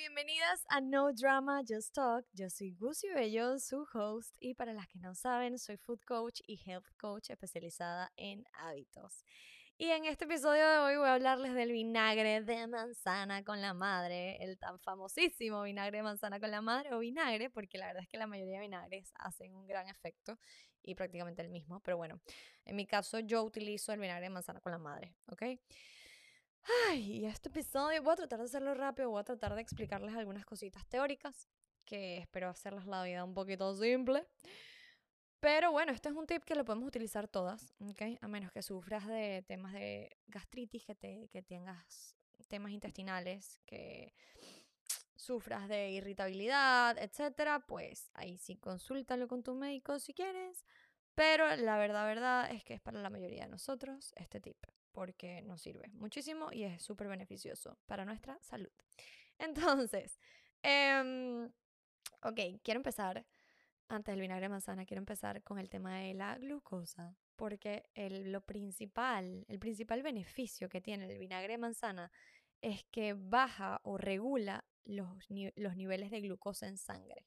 [0.00, 2.24] bienvenidas a No Drama Just Talk.
[2.32, 6.40] Yo soy Gucci Bello, su host, y para las que no saben, soy food coach
[6.46, 9.26] y health coach especializada en hábitos.
[9.76, 13.74] Y en este episodio de hoy voy a hablarles del vinagre de manzana con la
[13.74, 18.02] madre, el tan famosísimo vinagre de manzana con la madre o vinagre, porque la verdad
[18.02, 20.38] es que la mayoría de vinagres hacen un gran efecto
[20.82, 22.22] y prácticamente el mismo, pero bueno,
[22.64, 25.42] en mi caso yo utilizo el vinagre de manzana con la madre, ¿ok?
[26.88, 30.44] Ay, este episodio voy a tratar de hacerlo rápido, voy a tratar de explicarles algunas
[30.44, 31.48] cositas teóricas
[31.84, 34.26] que espero hacerles la vida un poquito simple.
[35.40, 38.18] Pero bueno, este es un tip que lo podemos utilizar todas, ¿ok?
[38.20, 42.14] A menos que sufras de temas de gastritis, que, te, que tengas
[42.48, 44.14] temas intestinales, que
[45.16, 50.66] sufras de irritabilidad, etcétera, pues ahí sí consúltalo con tu médico si quieres.
[51.14, 54.58] Pero la verdad, verdad es que es para la mayoría de nosotros este tip,
[54.92, 58.72] porque nos sirve muchísimo y es súper beneficioso para nuestra salud.
[59.38, 60.18] Entonces,
[60.62, 61.48] eh,
[62.22, 63.26] ok, quiero empezar
[63.88, 68.30] antes del vinagre de manzana, quiero empezar con el tema de la glucosa, porque el,
[68.30, 72.12] lo principal, el principal beneficio que tiene el vinagre de manzana
[72.60, 77.26] es que baja o regula los, los niveles de glucosa en sangre.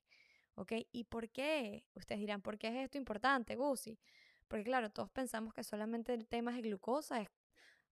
[0.55, 0.73] ¿Ok?
[0.91, 1.83] ¿Y por qué?
[1.95, 3.99] Ustedes dirán, ¿por qué es esto importante, Gusi?
[4.47, 7.29] Porque claro, todos pensamos que solamente el tema de glucosa es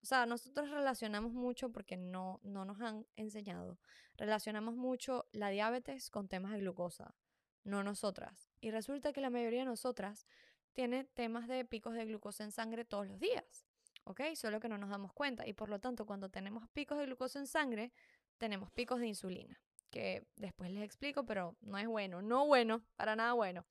[0.01, 3.79] o sea, nosotros relacionamos mucho, porque no, no nos han enseñado,
[4.17, 7.15] relacionamos mucho la diabetes con temas de glucosa,
[7.63, 8.49] no nosotras.
[8.61, 10.25] Y resulta que la mayoría de nosotras
[10.73, 13.67] tiene temas de picos de glucosa en sangre todos los días.
[14.05, 14.21] ¿Ok?
[14.33, 15.47] Solo que no nos damos cuenta.
[15.47, 17.93] Y por lo tanto, cuando tenemos picos de glucosa en sangre,
[18.39, 19.61] tenemos picos de insulina.
[19.91, 22.21] Que después les explico, pero no es bueno.
[22.23, 23.65] No bueno, para nada bueno.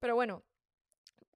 [0.00, 0.42] Pero bueno,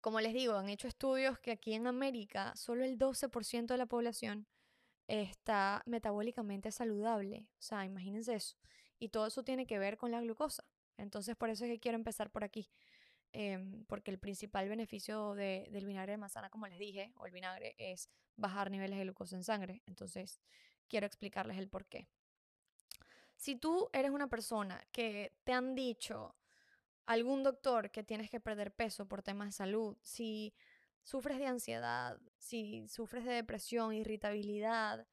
[0.04, 3.86] como les digo, han hecho estudios que aquí en América solo el 12% de la
[3.86, 4.46] población
[5.08, 7.48] está metabólicamente saludable.
[7.58, 8.54] O sea, imagínense eso.
[8.98, 10.62] Y todo eso tiene que ver con la glucosa.
[10.98, 12.68] Entonces, por eso es que quiero empezar por aquí.
[13.32, 17.74] Em, porque el principal beneficio del vinagre de manzana, como les dije, o el vinagre,
[17.78, 19.80] es bajar niveles de glucosa en sangre.
[19.86, 20.38] Entonces,
[20.86, 22.08] quiero explicarles el por qué.
[23.36, 26.34] Si tú eres una persona que te han dicho
[27.06, 30.54] algún doctor que tienes que perder peso por temas de salud, si
[31.02, 35.06] sufres de ansiedad, si sufres de depresión, irritabilidad,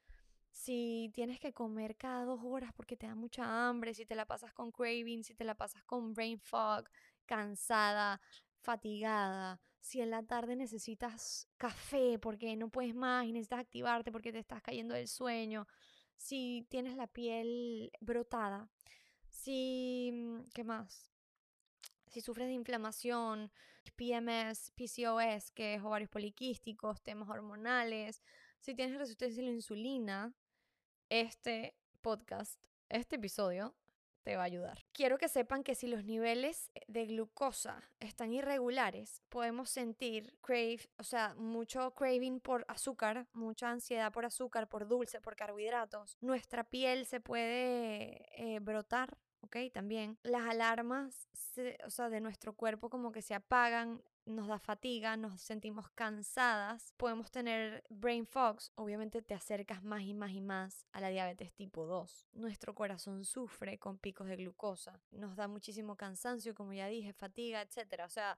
[0.51, 4.25] si tienes que comer cada dos horas porque te da mucha hambre, si te la
[4.25, 6.85] pasas con craving, si te la pasas con brain fog,
[7.25, 8.21] cansada,
[8.61, 14.31] fatigada, si en la tarde necesitas café porque no puedes más y necesitas activarte porque
[14.31, 15.67] te estás cayendo del sueño,
[16.17, 18.69] si tienes la piel brotada,
[19.29, 21.10] si, mm, ¿qué más?
[22.11, 23.49] Si sufres de inflamación,
[23.95, 28.21] PMS, PCOS, que es ovarios poliquísticos, temas hormonales,
[28.59, 30.33] si tienes resistencia a la insulina,
[31.07, 33.73] este podcast, este episodio,
[34.23, 34.85] te va a ayudar.
[34.91, 41.03] Quiero que sepan que si los niveles de glucosa están irregulares, podemos sentir crave, o
[41.03, 46.17] sea, mucho craving por azúcar, mucha ansiedad por azúcar, por dulce, por carbohidratos.
[46.19, 49.57] Nuestra piel se puede eh, brotar ¿ok?
[49.73, 51.27] También las alarmas,
[51.85, 56.93] o sea, de nuestro cuerpo como que se apagan, nos da fatiga, nos sentimos cansadas,
[56.97, 61.53] podemos tener brain fogs, obviamente te acercas más y más y más a la diabetes
[61.53, 62.27] tipo 2.
[62.33, 67.61] Nuestro corazón sufre con picos de glucosa, nos da muchísimo cansancio, como ya dije, fatiga,
[67.61, 68.03] etc.
[68.05, 68.37] O sea,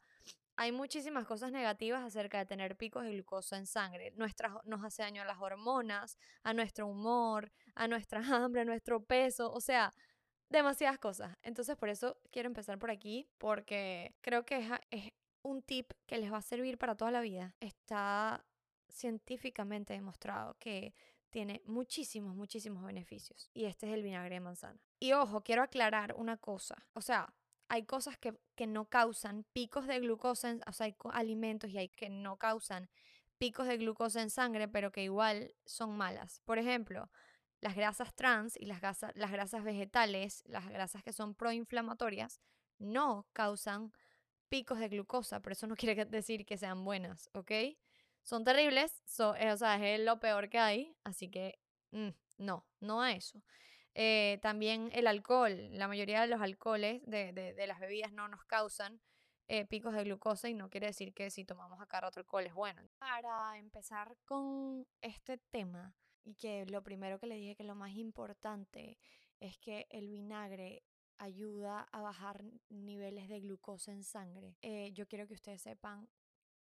[0.55, 4.11] hay muchísimas cosas negativas acerca de tener picos de glucosa en sangre.
[4.15, 9.03] Nuestra, nos hace daño a las hormonas, a nuestro humor, a nuestra hambre, a nuestro
[9.03, 9.93] peso, o sea,
[10.57, 11.35] demasiadas cosas.
[11.43, 15.11] Entonces por eso quiero empezar por aquí, porque creo que es,
[15.43, 17.53] un tip que les va a servir para toda la vida.
[17.59, 18.45] Está
[18.87, 20.93] científicamente demostrado que
[21.29, 23.49] tiene muchísimos, muchísimos beneficios.
[23.53, 24.79] Y este es el vinagre de manzana.
[24.99, 26.87] Y ojo, quiero aclarar una cosa.
[26.93, 27.33] O sea,
[27.67, 31.77] hay cosas que, que no causan picos de glucosa, en, o sea, hay alimentos y
[31.77, 32.89] hay que no causan
[33.37, 36.41] picos de glucosa en sangre, pero que igual son malas.
[36.45, 37.09] Por ejemplo,
[37.63, 38.81] las grasas trans y las
[39.15, 42.41] las grasas vegetales, las grasas que son proinflamatorias,
[42.77, 43.93] no causan
[44.49, 47.51] picos de glucosa, pero eso no quiere decir que sean buenas, ¿ok?
[48.21, 49.01] Son terribles,
[49.37, 51.57] eh, o sea, es lo peor que hay, así que
[51.91, 53.41] mm, no, no a eso.
[53.95, 58.99] Eh, también el alcohol, la mayoría de los alcoholes de, las bebidas no nos causan
[59.47, 62.53] eh, picos de glucosa y no quiere decir que si tomamos acá otro alcohol es
[62.53, 62.81] bueno.
[62.99, 67.91] Para empezar con este tema, y que lo primero que le dije que lo más
[67.95, 68.97] importante
[69.39, 70.83] es que el vinagre
[71.17, 74.57] ayuda a bajar niveles de glucosa en sangre.
[74.61, 76.07] Eh, yo quiero que ustedes sepan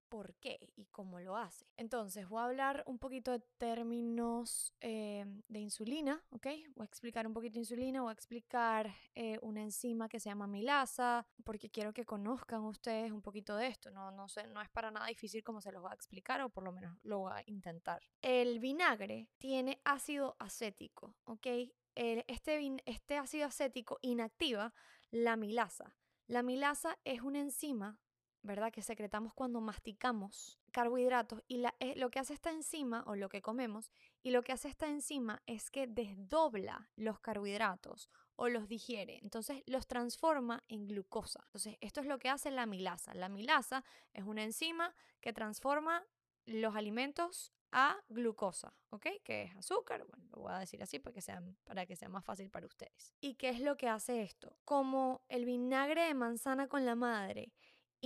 [0.10, 1.66] por qué y cómo lo hace.
[1.78, 6.48] Entonces, voy a hablar un poquito de términos eh, de insulina, ¿ok?
[6.76, 10.30] Voy a explicar un poquito de insulina, voy a explicar eh, una enzima que se
[10.30, 13.92] llama milasa, porque quiero que conozcan ustedes un poquito de esto.
[13.92, 16.50] No, no, sé, no es para nada difícil como se los voy a explicar, o
[16.50, 18.02] por lo menos lo voy a intentar.
[18.22, 21.48] El vinagre tiene ácido acético, ¿ok?
[21.96, 24.74] este, este ácido acético inactiva
[25.10, 25.96] la milasa.
[26.28, 28.00] La milasa es una enzima
[28.42, 28.72] ¿verdad?
[28.72, 33.30] Que secretamos cuando masticamos carbohidratos y la, eh, lo que hace esta enzima o lo
[33.30, 33.92] que comemos
[34.24, 39.64] y lo que hace esta enzima es que desdobla los carbohidratos o los digiere, entonces
[39.66, 41.42] los transforma en glucosa.
[41.46, 43.14] Entonces esto es lo que hace la milasa.
[43.16, 46.06] La milasa es una enzima que transforma
[46.46, 49.08] los alimentos a glucosa, ¿ok?
[49.24, 52.24] Que es azúcar, bueno, lo voy a decir así para sea, para que sea más
[52.24, 53.14] fácil para ustedes.
[53.20, 54.58] ¿Y qué es lo que hace esto?
[54.64, 57.52] Como el vinagre de manzana con la madre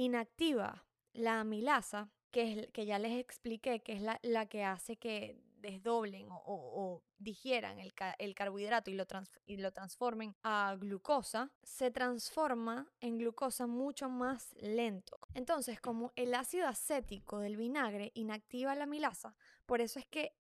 [0.01, 5.41] inactiva la amilasa, que, es, que ya les expliqué, que es la, que hace que
[5.57, 9.05] desdoblen o, digieran el, carbohidrato y lo,
[9.45, 15.19] y lo transformen a glucosa, se transforma en glucosa mucho más lento.
[15.35, 19.35] Entonces, como el ácido acético del vinagre inactiva la amilasa,
[19.67, 20.33] por eso es que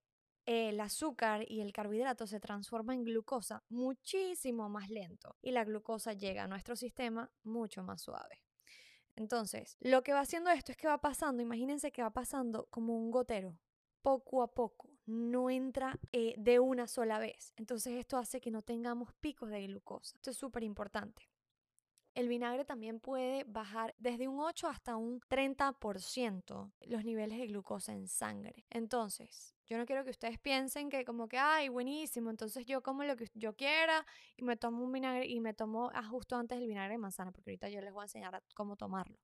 [0.45, 6.13] el azúcar y el carbohidrato se transforman en glucosa muchísimo más lento y la glucosa
[6.13, 8.41] llega a nuestro sistema mucho más suave.
[9.15, 12.97] Entonces, lo que va haciendo esto es que va pasando, imagínense que va pasando como
[12.97, 13.57] un gotero,
[14.01, 17.53] poco a poco, no entra eh, de una sola vez.
[17.57, 20.15] Entonces esto hace que no tengamos picos de glucosa.
[20.15, 21.29] Esto es súper importante.
[22.13, 27.93] El vinagre también puede bajar desde un 8 hasta un 30% los niveles de glucosa
[27.93, 28.65] en sangre.
[28.69, 33.05] Entonces, yo no quiero que ustedes piensen que como que, ay, buenísimo, entonces yo como
[33.05, 36.57] lo que yo quiera y me tomo un vinagre y me tomo ah, justo antes
[36.59, 39.17] el vinagre de manzana, porque ahorita yo les voy a enseñar cómo tomarlo.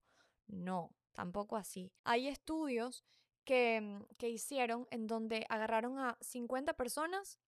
[0.47, 1.91] No, tampoco así.
[2.05, 3.03] Hay estudios
[3.43, 7.39] que, mm, que hicieron en donde agarraron a 50 personas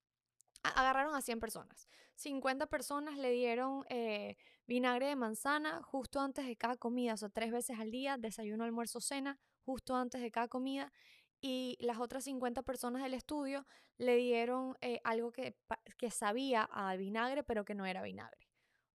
[0.61, 1.87] agarraron a 100 personas.
[2.15, 4.35] 50 personas le dieron eh,
[4.67, 8.65] vinagre de manzana justo antes de cada comida, o sea, tres veces al día, desayuno,
[8.65, 10.91] almuerzo, cena, justo antes de cada comida
[11.41, 13.65] y las otras 50 personas del estudio
[13.97, 15.57] le dieron eh, algo que,
[15.97, 18.47] que sabía a vinagre, pero que no era vinagre.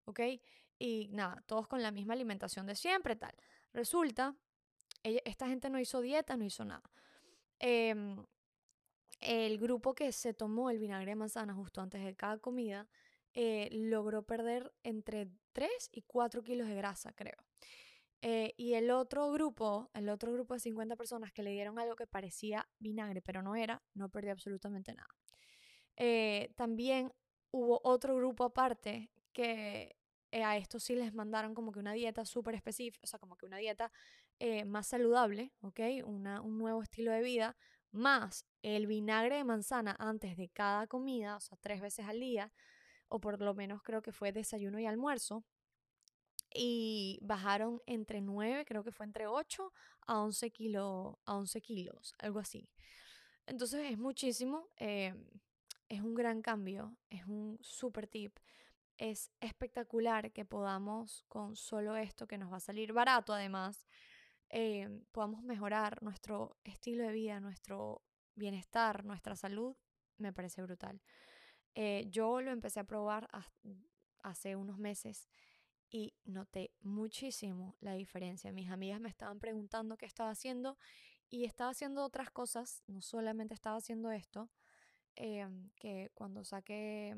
[0.05, 0.19] ¿Ok?
[0.79, 3.33] Y nada, todos con la misma alimentación de siempre, tal.
[3.73, 4.35] Resulta,
[5.03, 6.89] esta gente no hizo dieta, no hizo nada.
[7.59, 8.25] Em,
[9.21, 12.87] el grupo que se tomó el vinagre de manzana justo antes de cada comida
[13.33, 17.37] eh, logró perder entre 3 y 4 kilos de grasa, creo.
[18.25, 21.97] Eh, y el otro grupo, el otro grupo de 50 personas que le dieron algo
[21.97, 25.09] que parecía vinagre, pero no era, no perdió absolutamente nada.
[25.97, 27.11] Eh, también
[27.51, 29.97] hubo otro grupo aparte que
[30.31, 33.35] eh, a estos sí les mandaron como que una dieta súper específica, o sea, como
[33.35, 33.91] que una dieta
[34.65, 35.79] más saludable, ¿ok?
[36.05, 37.55] Una, un nuevo estilo de vida,
[37.91, 42.51] más el vinagre de manzana antes de cada comida, o sea, tres veces al día,
[43.09, 45.45] o por lo menos creo que fue desayuno y almuerzo
[46.53, 49.73] y bajaron entre 9, creo que fue entre 8
[50.07, 50.51] a 11,
[51.25, 52.69] a 11 kilos, algo así.
[53.45, 55.25] Entonces es muchísimo, em,
[55.89, 58.37] es un gran cambio, es un super tip.
[58.97, 63.85] Es espectacular que podamos con solo esto que nos va a salir barato además,
[64.49, 68.03] em, podamos mejorar nuestro estilo de vida, nuestro
[68.35, 69.75] bienestar, nuestra salud,
[70.17, 71.01] me parece brutal.
[71.75, 73.27] Eh, yo lo empecé a probar
[74.21, 75.27] hace unos meses
[75.93, 78.51] y noté muchísimo la diferencia.
[78.51, 80.75] Mis amigas me estaban preguntando qué estaba haciendo
[81.29, 84.49] y estaba haciendo otras cosas, no solamente estaba haciendo esto,
[85.15, 87.15] em, que cuando saque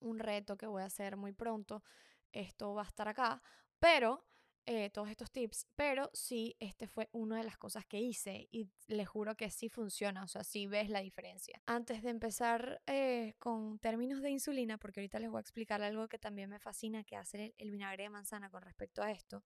[0.00, 1.84] un reto que voy a hacer muy pronto,
[2.32, 3.40] esto va a estar acá,
[3.78, 4.24] pero
[4.72, 8.68] eh, todos estos tips, pero sí, este fue una de las cosas que hice y
[8.86, 11.60] les juro que sí funciona, o sea, sí ves la diferencia.
[11.66, 16.06] Antes de empezar eh, con términos de insulina, porque ahorita les voy a explicar algo
[16.06, 19.42] que también me fascina, que hace el, el vinagre de manzana con respecto a esto.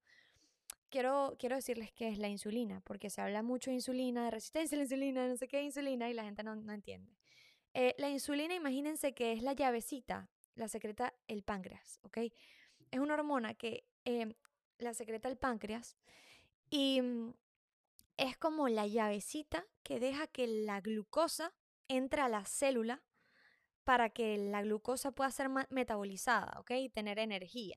[0.90, 4.76] Quiero, quiero decirles qué es la insulina, porque se habla mucho de insulina, de resistencia
[4.76, 7.16] a la insulina, no sé qué insulina y la gente no, no entiende.
[7.72, 12.18] Eh, la insulina, imagínense que es la llavecita, la secreta el páncreas, ¿ok?
[12.90, 13.86] Es una hormona que
[14.78, 15.96] la secreta el páncreas
[16.70, 17.34] y mm,
[18.16, 21.52] es como la llavecita que deja que la glucosa
[21.88, 23.02] entre a la célula
[23.84, 26.70] para que la glucosa pueda ser metabolizada, ¿ok?
[26.72, 27.76] Y tener energía.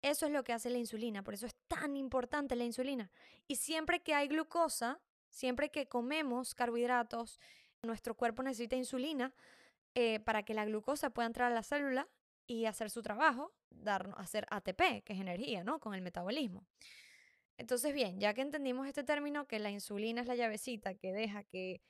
[0.00, 3.10] Eso es lo que hace la insulina, por eso es tan importante la insulina.
[3.46, 7.40] Y siempre que hay glucosa, siempre que comemos carbohidratos,
[7.82, 9.34] nuestro cuerpo necesita insulina
[9.94, 12.08] eh, para que la glucosa pueda entrar a la célula
[12.48, 15.78] y hacer su trabajo, dar, hacer ATP, que es energía, ¿no?
[15.78, 16.66] Con el metabolismo.
[17.58, 21.44] Entonces, bien, ya que entendimos este término, que la insulina es la llavecita que deja
[21.44, 21.82] que,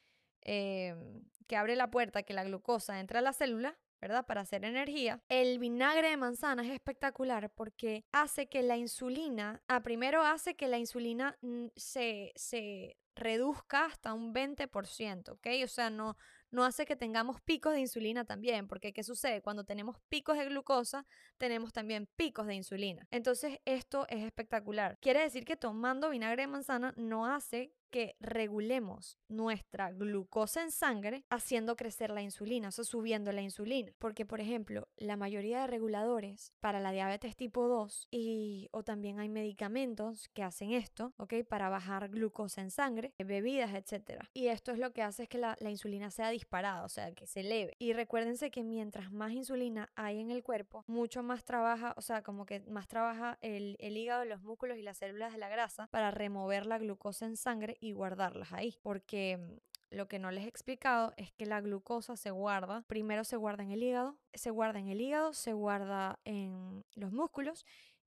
[0.43, 4.27] em, que abre la puerta, que la glucosa entre a la célula, ¿verdad?
[4.27, 5.23] Para hacer energía.
[5.29, 10.69] El vinagre de manzana es espectacular porque hace que la insulina, ah, primero hace que
[10.69, 11.38] la insulina
[11.77, 15.47] se, se reduzca hasta un 20%, ¿ok?
[15.65, 16.17] O sea, no,
[16.50, 19.43] no hace que tengamos picos de insulina también, porque ¿qué sucede?
[19.43, 23.07] Cuando tenemos picos de glucosa, tenemos también picos de insulina.
[23.11, 24.99] Entonces, esto es espectacular.
[25.00, 31.25] Quiere decir que tomando vinagre de manzana no hace que regulemos nuestra glucosa en sangre
[31.30, 33.92] haciendo crecer la insulina, o sea, subiendo la insulina.
[33.99, 39.18] Porque, por ejemplo, la mayoría de reguladores para la diabetes tipo 2 y o también
[39.18, 41.35] hay medicamentos que hacen esto, ¿ok?
[41.49, 44.25] Para bajar glucosa en sangre, bebidas, etc.
[44.35, 47.26] Y esto es lo que hace es que la, insulina sea disparada, o sea, que
[47.26, 47.76] se eleve.
[47.78, 52.23] Y recuérdense que mientras más insulina hay en el cuerpo, mucho más trabaja, o sea,
[52.23, 55.88] como que más trabaja el, el hígado, los músculos y las células de la grasa
[55.88, 58.76] para remover la glucosa en sangre y guardarlas ahí.
[58.82, 63.25] Porque mm, lo que no les he explicado es que la glucosa se guarda, primero
[63.25, 67.64] se guarda en el hígado, se guarda en el hígado, se guarda en los músculos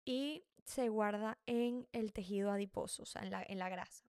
[0.05, 4.05] y se guarda en el tejido adiposo, o sea, en la, en la grasa.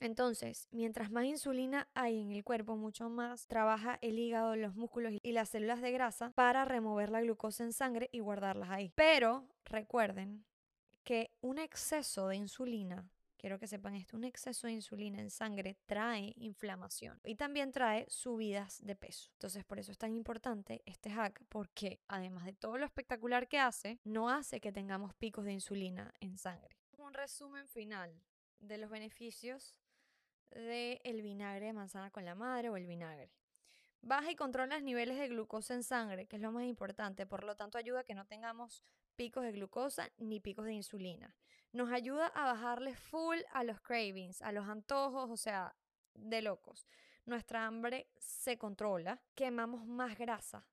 [0.00, 5.14] Entonces, mientras más insulina hay en el cuerpo, mucho más trabaja el hígado, los músculos
[5.22, 8.92] y las células de grasa para remover la glucosa en sangre y guardarlas ahí.
[8.94, 10.44] Pero recuerden
[11.04, 15.76] que un exceso de insulina quiero que sepan esto, un exceso de insulina en sangre
[15.86, 19.30] trae inflamación y también trae subidas de peso.
[19.34, 23.58] Entonces por eso es tan importante este hack porque además de todo lo espectacular que
[23.58, 26.76] hace, no hace que tengamos picos de insulina en sangre.
[26.96, 28.22] Un resumen final
[28.58, 29.78] de los beneficios
[30.50, 33.35] del el vinagre de manzana con la madre o el vinagre.
[34.06, 37.44] Baja y controla los niveles de glucosa en sangre, que es lo más importante, por
[37.44, 38.84] lo tanto ayuda a que no tengamos
[39.16, 41.34] picos de glucosa ni picos de insulina
[41.76, 45.76] nos ayuda a bajarle full a los cravings, a los antojos, o sea,
[46.14, 46.86] de locos.
[47.26, 50.66] Nuestra hambre se controla, quemamos más grasa,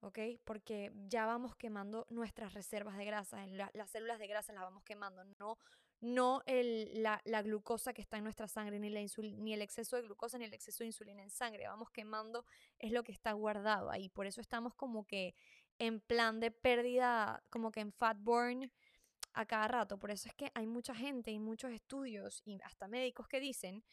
[0.00, 0.18] ¿ok?
[0.44, 5.24] Porque ya vamos quemando nuestras reservas de grasa, las células de grasa las vamos quemando,
[5.38, 5.58] no,
[6.00, 9.96] no el, la, la, glucosa que está en nuestra sangre, ni, la ni el exceso
[9.96, 12.44] de glucosa, ni el exceso de insulina en sangre, vamos quemando,
[12.78, 15.34] es lo que está guardado ahí, por eso estamos como que
[15.78, 18.70] en plan de pérdida, como que en fat burn,
[19.36, 19.98] a cada rato.
[19.98, 23.84] Por eso es que hay mucha gente y muchos estudios y hasta médicos que dicen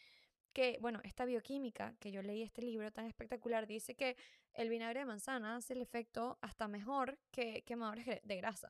[0.53, 4.15] que, bueno, esta bioquímica, que yo leí este libro tan espectacular, dice que
[4.53, 8.69] el vinagre de manzana hace el efecto hasta mejor que quemadores de grasa.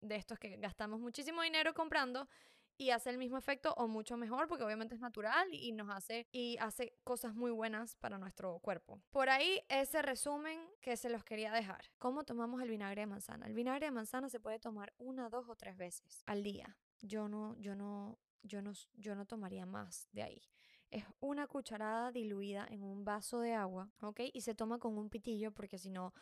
[0.00, 2.28] De estos que gastamos muchísimo dinero comprando
[2.76, 6.26] y hace el mismo efecto o mucho mejor porque obviamente es natural y nos hace
[6.32, 9.00] y hace cosas muy buenas para nuestro cuerpo.
[9.10, 11.90] Por ahí ese resumen que se los quería dejar.
[11.98, 13.46] ¿Cómo tomamos el vinagre de manzana?
[13.46, 16.76] El vinagre de manzana se puede tomar una, dos o tres veces al día.
[17.00, 20.42] Yo no, yo no, yo no, yo no tomaría más de ahí.
[20.90, 24.20] Es una cucharada diluida en un vaso de agua, ¿ok?
[24.32, 26.14] Y se toma con un pitillo porque si no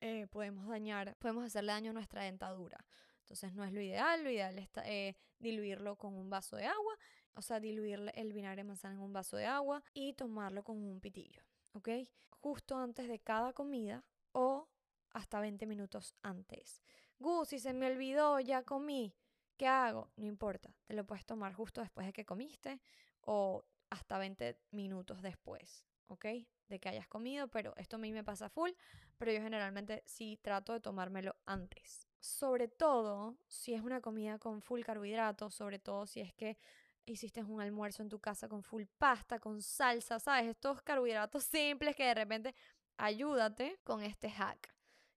[0.00, 2.84] eh, podemos dañar, podemos hacerle daño a nuestra dentadura.
[3.28, 6.94] Entonces no es lo ideal, lo ideal es eh, diluirlo con un vaso de agua,
[7.34, 10.78] o sea, diluir el vinagre de manzana en un vaso de agua y tomarlo con
[10.82, 11.42] un pitillo,
[11.74, 11.90] ¿ok?
[12.30, 14.66] Justo antes de cada comida o
[15.10, 16.82] hasta 20 minutos antes.
[17.18, 19.14] Gus, se me olvidó, ya comí,
[19.58, 20.10] ¿qué hago?
[20.16, 22.80] No importa, te lo puedes tomar justo después de que comiste
[23.20, 26.24] o hasta 20 minutos después, ¿ok?
[26.68, 28.70] De que hayas comido, pero esto a mí me pasa full,
[29.18, 34.60] pero yo generalmente sí trato de tomármelo antes sobre todo si es una comida con
[34.62, 36.58] full carbohidratos, sobre todo si es que
[37.06, 40.48] hiciste un almuerzo en tu casa con full pasta, con salsa, ¿sabes?
[40.48, 42.54] Estos carbohidratos simples que de repente
[42.96, 44.74] ayúdate con este hack,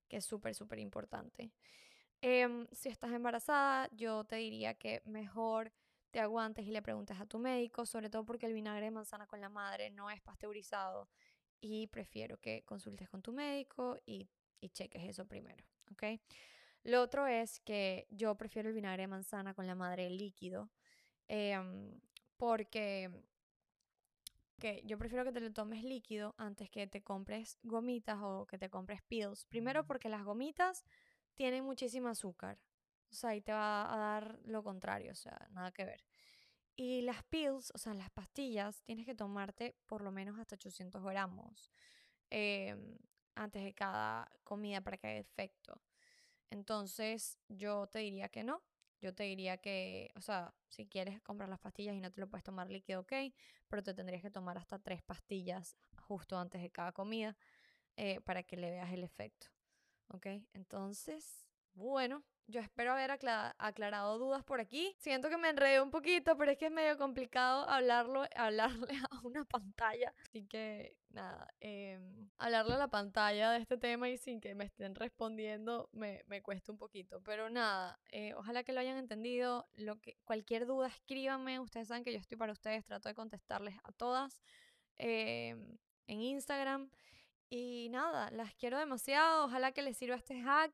[0.08, 1.52] que es súper, súper importante.
[2.20, 5.72] Em, si estás embarazada, yo te diría que mejor
[6.12, 9.26] te aguantes y le preguntes a tu médico, sobre todo porque el vinagre de manzana
[9.26, 11.08] con la madre no es pasteurizado
[11.60, 14.28] y prefiero que consultes con tu médico y,
[14.60, 16.04] y cheques eso primero, ¿ok?
[16.84, 20.70] Lo otro es que yo prefiero el vinagre de manzana con la madre líquido
[21.28, 22.00] em,
[22.36, 23.10] porque
[24.58, 28.58] que yo prefiero que te lo tomes líquido antes que te compres gomitas o que
[28.58, 29.44] te compres pills.
[29.46, 30.84] Primero porque las gomitas
[31.34, 32.60] tienen muchísimo azúcar.
[33.10, 36.04] O sea, y te va a dar lo contrario, o sea, nada que ver.
[36.76, 41.02] Y las pills, o sea, las pastillas, tienes que tomarte por lo menos hasta 800
[41.02, 41.72] gramos
[42.30, 42.96] em,
[43.34, 45.80] antes de cada comida para que haga efecto.
[46.52, 48.62] Entonces, yo te diría que no.
[49.00, 52.28] Yo te diría que, o sea, si quieres comprar las pastillas y no te lo
[52.28, 53.12] puedes tomar líquido, ok,
[53.68, 57.36] pero te tendrías que tomar hasta tres pastillas justo antes de cada comida
[57.96, 59.48] eh, para que le veas el efecto,
[60.08, 60.26] ok.
[60.52, 64.94] Entonces, bueno, yo espero haber aclarado dudas por aquí.
[64.98, 69.20] Siento que me enredé un poquito, pero es que es medio complicado hablarlo, hablarle a
[69.26, 70.12] una pantalla.
[70.22, 74.64] Así que nada, em, hablarle a la pantalla de este tema y sin que me
[74.64, 77.22] estén respondiendo me, me cuesta un poquito.
[77.22, 79.66] Pero nada, eh, ojalá que lo hayan entendido.
[79.74, 81.60] Lo que, cualquier duda, escríbanme.
[81.60, 82.84] Ustedes saben que yo estoy para ustedes.
[82.84, 84.42] Trato de contestarles a todas
[84.96, 86.90] em, en Instagram.
[87.48, 89.44] Y nada, las quiero demasiado.
[89.46, 90.72] Ojalá que les sirva este hack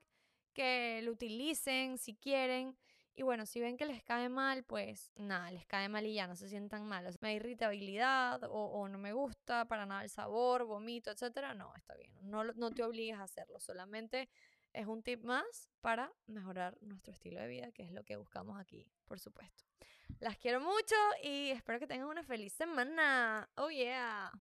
[0.58, 2.76] que lo utilicen si quieren.
[3.14, 6.26] Y bueno, si ven que les cae mal, pues nada, les cae mal y ya
[6.26, 7.04] no se sientan mal.
[7.20, 11.54] me da irritabilidad o, o, no me gusta para nada el sabor, vomito, etcétera.
[11.54, 12.12] No, está bien.
[12.22, 13.60] No, no te obligues a hacerlo.
[13.60, 14.28] Solamente
[14.72, 18.58] es un tip más para mejorar nuestro estilo de vida, que es lo que buscamos
[18.60, 19.62] aquí, por supuesto.
[20.18, 23.48] Las quiero mucho y espero que tengan una feliz semana.
[23.54, 24.32] Oh yeah.